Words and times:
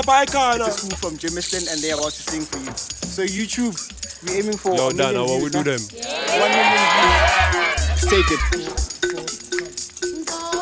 Rhythm. 0.00 0.22
It's 0.22 0.34
a 0.34 0.38
uh. 0.38 0.70
school 0.70 0.96
from 0.96 1.18
Jimiston 1.18 1.70
and 1.70 1.80
they're 1.82 1.94
about 1.94 2.12
to 2.12 2.22
sing 2.22 2.42
for 2.42 2.58
you. 2.58 2.72
So 2.74 3.22
YouTube, 3.22 3.76
we're 4.24 4.38
aiming 4.38 4.56
for 4.56 4.74
Yo, 4.74 4.90
Dana, 4.90 5.22
what 5.24 5.42
we 5.42 5.50
do 5.50 5.62
them? 5.62 5.80
One 6.40 6.50
million 6.50 6.88
views. 7.52 8.08
Take 8.08 8.30
it. 8.30 8.40
Uh. 10.32 10.60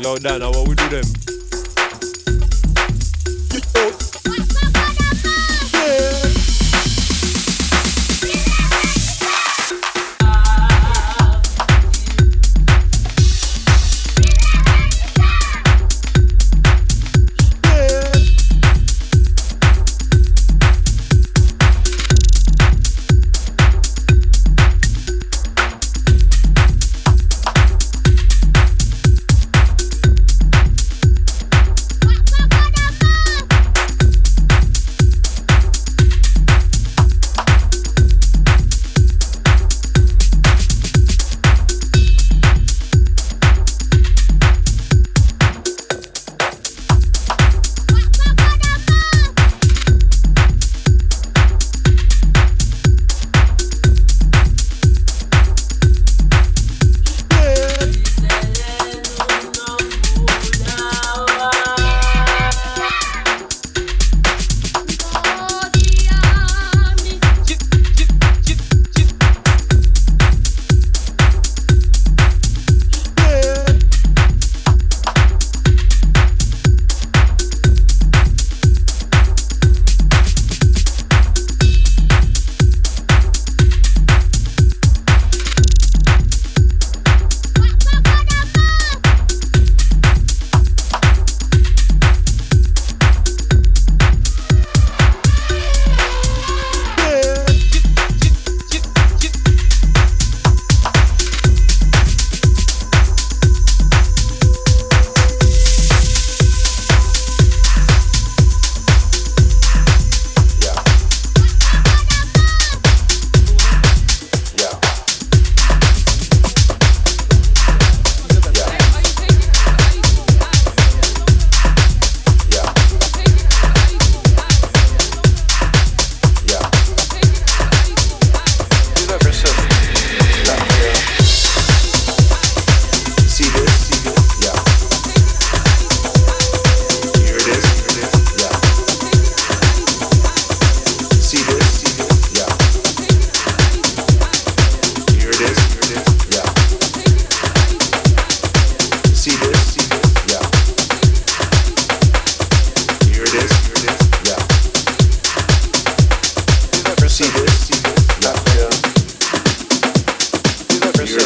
Yo, 0.00 0.16
Dana, 0.18 0.50
what 0.50 0.66
we 0.66 0.74
do 0.74 0.88
them? 0.88 1.29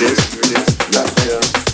this, 0.05 0.51
that, 0.91 1.07
that, 1.17 1.74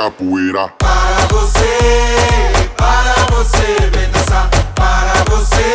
você, 0.00 0.08
capoeira 0.08 0.68
para 4.74 5.24
você, 5.28 5.66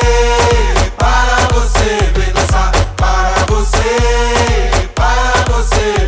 para 0.98 1.52
você, 1.56 2.12
vem 2.16 2.34
dançar 2.34 2.72
para 2.98 3.46
você. 3.46 4.72
para 4.96 5.54
você, 5.54 6.08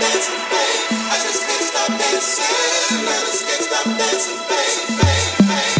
dancing, 0.00 0.42
babe. 0.50 0.82
I 1.10 1.16
just 1.22 1.46
can't 1.46 1.64
stop 1.64 1.88
dancing. 1.98 2.44
I 3.06 3.20
just 3.24 3.46
can't 3.46 3.64
stop 3.64 3.86
dancing, 3.98 4.38
babe. 4.48 5.77